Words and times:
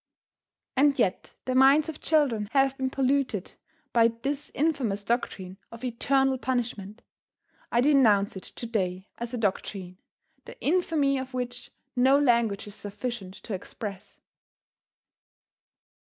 And 0.75 0.97
yet 0.97 1.35
the 1.45 1.53
minds 1.53 1.87
of 1.87 2.01
children 2.01 2.49
have 2.53 2.75
been 2.75 2.89
polluted 2.89 3.51
by 3.93 4.07
this 4.07 4.49
infamous 4.55 5.03
doctrine 5.03 5.59
of 5.71 5.83
eternal 5.83 6.39
punishment. 6.39 7.03
I 7.71 7.81
denounce 7.81 8.35
it 8.35 8.41
to 8.41 8.65
day 8.65 9.09
as 9.19 9.31
a 9.35 9.37
doctrine, 9.37 9.99
the 10.45 10.59
infamy 10.59 11.19
of 11.19 11.35
which 11.35 11.69
no 11.95 12.17
language 12.17 12.65
is 12.65 12.73
sufficient 12.73 13.35
to 13.43 13.53
express. 13.53 14.19